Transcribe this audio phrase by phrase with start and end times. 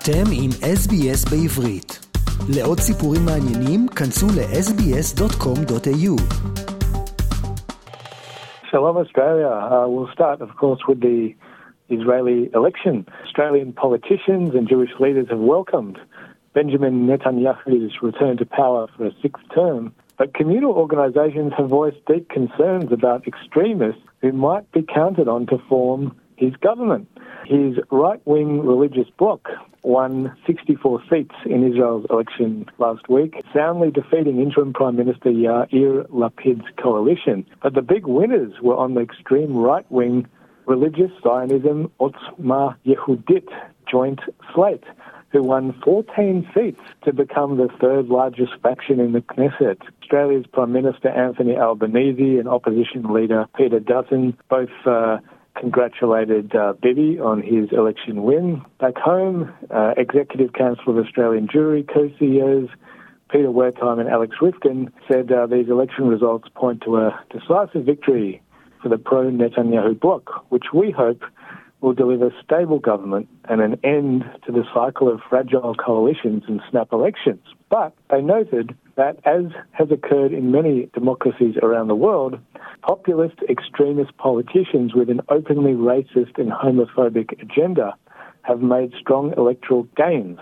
[0.00, 2.06] אתם עם SBS בעברית.
[2.56, 6.14] לעוד סיפורים מעניינים, כנסו ל-sbs.com.au.
[8.70, 9.52] Shalom Australia.
[9.72, 11.34] Uh, we'll start, of course, with the
[11.96, 12.96] Israeli election.
[13.26, 15.96] Australian politicians and Jewish leaders have welcomed
[16.58, 19.82] Benjamin Netanyahu's return to power for a sixth term,
[20.18, 25.56] but communal organisations have voiced deep concerns about extremists who might be counted on to
[25.68, 26.02] form
[26.36, 27.06] his government.
[27.46, 29.40] His right wing religious bloc
[29.83, 36.65] won 64 seats in Israel's election last week, soundly defeating interim Prime Minister Yair Lapid's
[36.81, 37.45] coalition.
[37.61, 40.27] But the big winners were on the extreme right wing
[40.65, 43.47] religious Zionism Otzma Yehudit
[43.89, 44.21] joint
[44.53, 44.83] slate,
[45.29, 49.81] who won 14 seats to become the third largest faction in the Knesset.
[50.01, 55.17] Australia's Prime Minister Anthony Albanese and opposition leader Peter Dutton both uh,
[55.61, 58.63] congratulated uh, Bibi on his election win.
[58.79, 62.69] Back home, uh, Executive Council of Australian Jewry co-CEOs
[63.31, 68.41] Peter Wertheim and Alex Ryvchin said uh, these election results point to a decisive victory
[68.81, 71.21] for the pro-Netanyahu bloc, which we hope
[71.81, 76.93] will deliver stable government and an end to the cycle of fragile coalitions and snap
[76.93, 77.43] elections.
[77.69, 82.39] But they noted that, as has occurred in many democracies around the world,
[82.83, 87.95] populist extremist politicians with an openly racist and homophobic agenda
[88.43, 90.39] have made strong electoral gains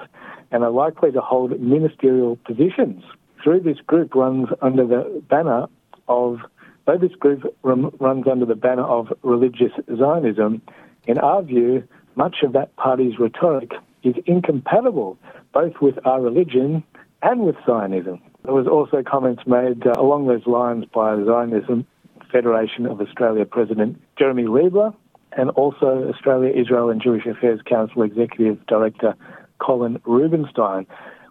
[0.52, 3.04] and are likely to hold ministerial positions.
[3.44, 5.68] Through this group runs under the banner
[6.08, 6.40] of,
[6.86, 10.62] though this group run, runs under the banner of religious Zionism,
[11.10, 11.84] in our view,
[12.16, 13.72] much of that party's rhetoric
[14.04, 15.18] is incompatible
[15.52, 16.84] both with our religion
[17.24, 18.22] and with Zionism.
[18.44, 21.88] There was also comments made uh, along those lines by Zionism
[22.32, 24.94] Federation of Australia President Jeremy Leibler
[25.32, 29.16] and also Australia, Israel and Jewish Affairs Council Executive Director
[29.60, 30.86] Colin Rubenstein.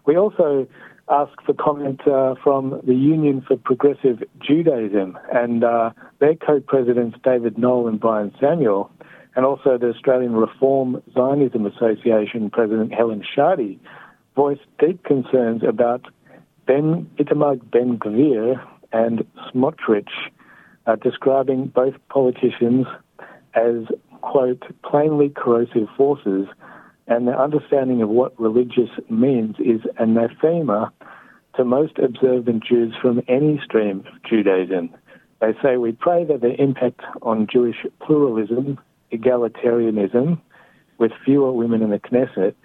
[0.05, 0.67] We also
[1.09, 7.57] asked for comment uh, from the Union for Progressive Judaism and uh, their co-presidents David
[7.57, 8.91] Knoll and Brian Samuel,
[9.39, 13.79] and also the Australian Reform Zionism Association President Helen Shardey,
[14.35, 16.01] voiced deep concerns about
[16.65, 18.61] Ben Itamar Ben Gvir
[18.91, 20.09] and Smotrich
[20.87, 22.85] uh, describing both politicians
[23.53, 23.85] as,
[24.19, 26.45] quote, plainly corrosive forces,
[27.07, 30.91] and their understanding of what religious means is anathema
[31.55, 34.93] to most observant Jews from any stream of Judaism.
[35.39, 38.77] They say we pray that the impact on Jewish pluralism,
[39.11, 40.39] egalitarianism,
[40.97, 42.55] with fewer women in the Knesset,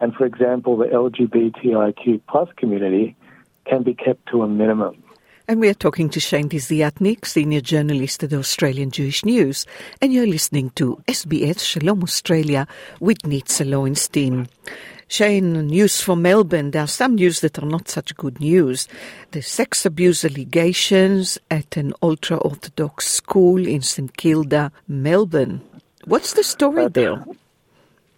[0.00, 3.16] and for example, the LGBTIQ plus community,
[3.66, 5.02] can be kept to a minimum.
[5.48, 9.66] And we are talking to Shane Desiatnik, senior journalist at the Australian Jewish News,
[10.00, 12.66] and you're listening to SBS Shalom Australia
[13.00, 14.48] with Nitza Lowenstein.
[15.08, 16.70] Shane, news from Melbourne.
[16.70, 18.88] There are some news that are not such good news.
[19.32, 25.60] The sex abuse allegations at an ultra Orthodox school in St Kilda, Melbourne.
[26.06, 27.24] What's the story That's- there?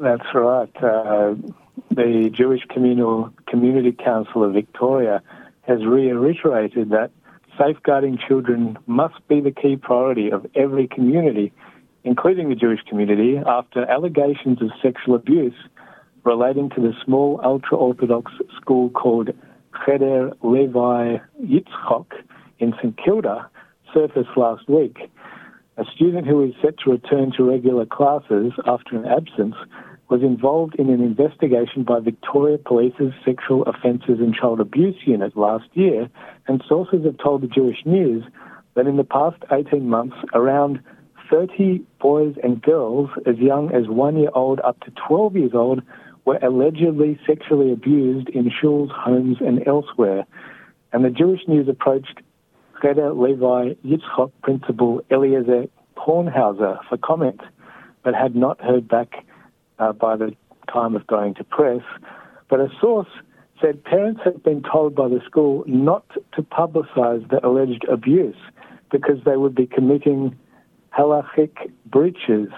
[0.01, 0.71] That's right.
[0.83, 1.35] Uh,
[1.91, 5.23] the Jewish Communal Community Council of Victoria
[5.63, 7.11] has reiterated that
[7.59, 11.53] safeguarding children must be the key priority of every community,
[12.03, 15.55] including the Jewish community, after allegations of sexual abuse
[16.25, 19.31] relating to the small ultra Orthodox school called
[19.85, 22.07] Cheder Levi Yitzchok
[22.59, 23.49] in St Kilda
[23.93, 25.11] surfaced last week.
[25.77, 29.57] A student who is set to return to regular classes after an absence
[30.09, 35.65] was involved in an investigation by Victoria Police's Sexual Offences and Child Abuse Unit last
[35.73, 36.09] year,
[36.47, 38.23] and sources have told the Jewish News
[38.75, 40.81] that in the past 18 months, around
[41.29, 45.83] 30 boys and girls as young as one year old up to 12 years old
[46.25, 50.25] were allegedly sexually abused in shuls, homes, and elsewhere.
[50.93, 52.21] And the Jewish News approached
[52.85, 55.65] Cheder Levi Yitzchok principal Eliezer
[55.97, 57.41] Kornhauser for comment,
[58.03, 59.25] but had not heard back
[59.79, 60.37] uh, by the
[60.71, 61.81] time of going to press.
[62.51, 63.09] But a source
[63.59, 66.05] said parents had been told by the school not
[66.35, 68.37] to publicise the alleged abuse
[68.93, 70.37] because they would be committing
[70.97, 72.49] halachic breaches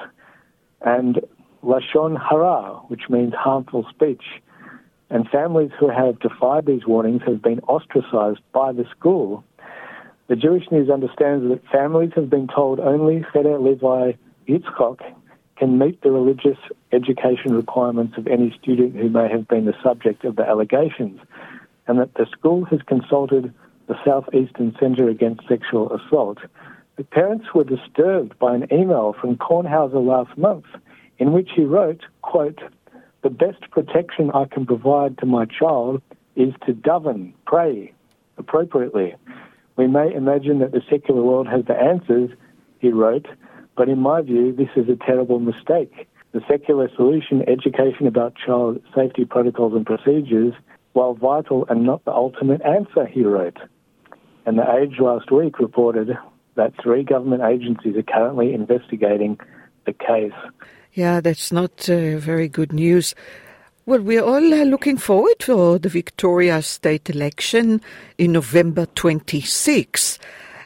[0.81, 1.21] and
[1.63, 4.25] lashon hara, which means harmful speech.
[5.09, 9.45] And families who have defied these warnings have been ostracised by the school.
[10.29, 14.13] The Jewish News understands that families have been told only Cheder Levi
[14.49, 15.01] Yitzchok
[15.57, 16.59] can meet the religious
[16.91, 21.21] education requirements of any student who may have been the subject of the allegations,
[21.87, 23.55] and that the school has consulted
[23.87, 26.39] the Southeastern Centre Against Sexual Assault.
[26.97, 30.65] The parents were disturbed by an email from Kornhauser last month
[31.19, 32.59] in which he wrote, quote,
[33.23, 36.03] the best protection I can provide to my child
[36.35, 37.93] is to daven, pray
[38.39, 39.15] appropriately.
[39.77, 42.31] We may imagine that the secular world has the answers,
[42.79, 43.27] he wrote,
[43.77, 46.09] but in my view, this is a terrible mistake.
[46.33, 50.55] The secular solution, education about child safety protocols and procedures,
[50.93, 53.59] while vital and not the ultimate answer, he wrote.
[54.47, 56.17] And the Age last week reported
[56.55, 59.39] that three government agencies are currently investigating
[59.85, 60.33] the case.
[60.95, 63.15] Yeah, that's not uh, very good news.
[63.89, 67.81] Well, we're all uh, looking forward for the Victoria state election
[68.19, 70.19] in November 26.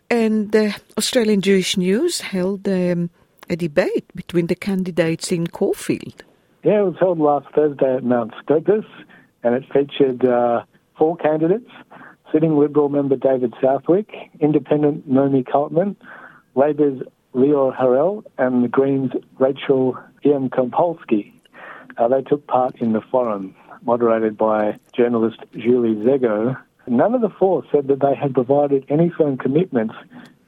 [0.08, 3.10] And uh, Australian Jewish News held um,
[3.50, 6.24] a debate between the candidates in Caulfield.
[6.64, 8.86] Yeah, it was held last Thursday at Mount Scopus,
[9.42, 10.62] and it featured uh,
[10.96, 11.70] four candidates
[12.32, 14.08] sitting Liberal member David Southwick,
[14.40, 15.94] Independent Naomi Kaltmann,
[16.54, 17.02] Labor's
[17.34, 21.34] Leo Harrell, and the Greens' Rachel Iampolski.
[22.00, 26.56] Uh, they took part in the forum, moderated by journalist Julie Szego.
[26.86, 29.94] None of the four said that they had provided any firm commitments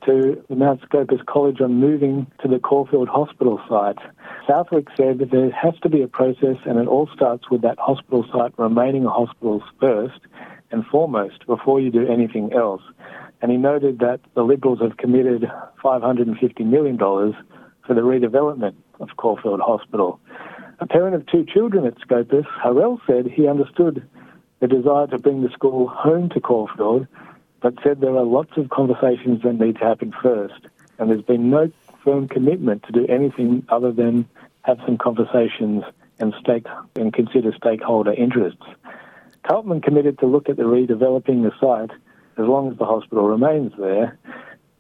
[0.07, 3.99] to the Mount Scopus College on moving to the Caulfield Hospital site.
[4.49, 7.79] Southwick said that there has to be a process and it all starts with that
[7.79, 10.21] hospital site remaining a hospital first
[10.71, 12.83] and foremost before you do anything else.
[13.43, 15.45] And he noted that the Liberals have committed
[15.85, 20.19] $550 million for the redevelopment of Caulfield Hospital.
[20.83, 24.05] A parent of two children at Scopus, Harrell said he understood
[24.59, 27.07] the desire to bring the school home to Caulfield,
[27.61, 30.67] but said there are lots of conversations that need to happen first,
[30.99, 31.71] and there's been no
[32.03, 34.29] firm commitment to do anything other than
[34.63, 35.85] have some conversations
[36.19, 38.65] and stake and consider stakeholder interests.
[39.49, 41.97] Kaltmann committed to look at the redeveloping the site
[42.37, 44.19] as long as the hospital remains there.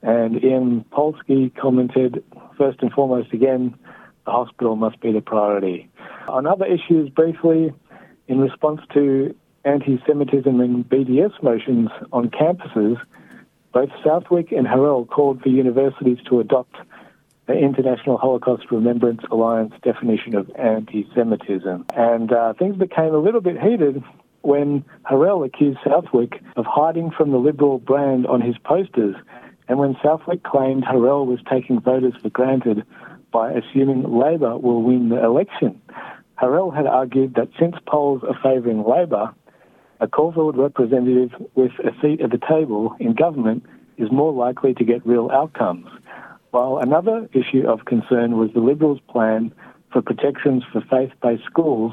[0.02, 2.24] And Iampolski commented,
[2.58, 3.76] first and foremost, again,
[4.24, 5.88] the hospital must be the priority.
[6.28, 7.72] On other issues, briefly,
[8.28, 9.34] in response to
[9.64, 13.00] anti Semitism and BDS motions on campuses,
[13.72, 16.76] both Southwick and Harrell called for universities to adopt
[17.46, 21.86] the International Holocaust Remembrance Alliance definition of anti Semitism.
[21.94, 24.02] And uh, things became a little bit heated
[24.42, 29.16] when Harrell accused Southwick of hiding from the Liberal brand on his posters,
[29.68, 32.84] and when Southwick claimed Harrell was taking voters for granted
[33.32, 35.80] by assuming Labor will win the election.
[36.42, 39.32] Harrell had argued that since polls are favouring Labor,
[40.00, 43.64] a Caulfield representative with a seat at the table in government
[43.96, 45.86] is more likely to get real outcomes.
[46.50, 49.54] While another issue of concern was the Liberals' plan
[49.92, 51.92] for protections for faith based schools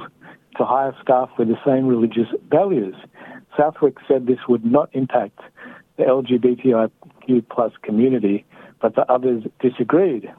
[0.57, 2.95] to hire staff with the same religious values.
[3.55, 5.39] Southwick said this would not impact
[5.97, 8.45] the LGBTIQ community,
[8.81, 10.33] but the others disagreed.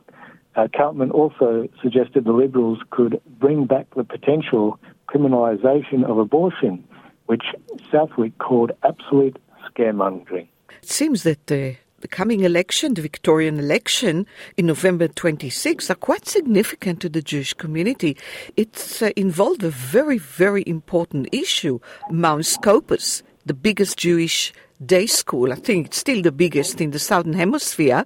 [0.57, 6.85] Uh, Kaltmann also suggested the Liberals could bring back the potential criminalisation of abortion,
[7.27, 7.45] which
[7.91, 10.49] Southwick called absolute scaremongering.
[10.83, 14.27] It seems that the the coming election, the Victorian election
[14.57, 18.17] in November 26, are quite significant to the Jewish community.
[18.57, 21.79] It's uh, involved a very, very important issue.
[22.11, 24.55] Mount Scopus, the biggest Jewish
[24.85, 25.53] day school.
[25.53, 28.05] I think it's still the biggest in the Southern Hemisphere.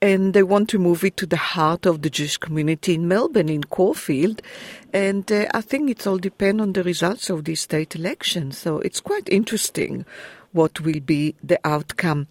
[0.00, 3.48] And they want to move it to the heart of the Jewish community in Melbourne,
[3.48, 4.42] in Caulfield.
[4.92, 8.52] And uh, I think it all depends on the results of this state election.
[8.52, 10.04] So it's quite interesting
[10.52, 12.28] what will be the outcome.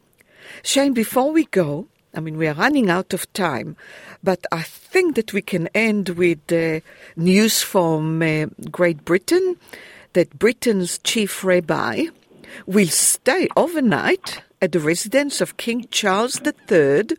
[0.64, 3.78] Shane, before we go, I mean, we are running out of time,
[4.22, 6.82] but I think that we can end with uh,
[7.16, 9.56] news from uh, Great Britain
[10.14, 12.08] that Britain's chief rabbi
[12.66, 17.18] will stay overnight at the residence of King Charles III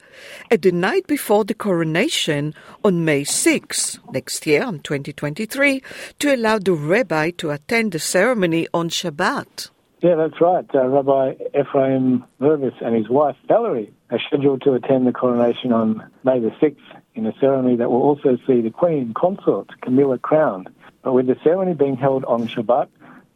[0.50, 5.82] at the night before the coronation on May 6 next year, in 2023,
[6.20, 9.70] to allow the rabbi to attend the ceremony on Shabbat.
[10.02, 10.66] Yeah, that's right.
[10.74, 16.10] Uh, Rabbi Ephraim Mirvis and his wife Valerie are scheduled to attend the coronation on
[16.24, 16.76] May the 6th
[17.14, 20.70] in a ceremony that will also see the Queen Consort Camilla crowned.
[21.02, 22.88] But with the ceremony being held on Shabbat,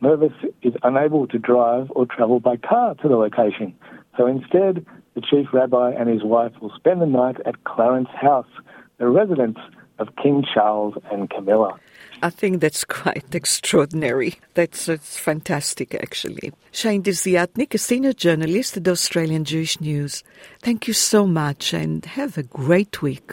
[0.06, 0.32] Mirvis
[0.62, 3.74] is unable to drive or travel by car to the location,
[4.16, 8.46] so instead, the chief rabbi and his wife will spend the night at Clarence House,
[8.98, 9.58] the residence
[9.98, 11.76] of King Charles and Camilla.
[12.22, 14.36] I think that's quite extraordinary.
[14.54, 16.52] That's, fantastic, actually.
[16.70, 20.22] Shane Desiatnik, a senior journalist at Australian Jewish News.
[20.62, 23.32] Thank you so much and have a great week.